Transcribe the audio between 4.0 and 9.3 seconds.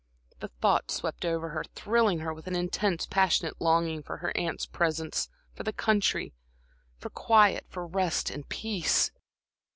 for her aunts' presence, for the country quiet, for rest and peace.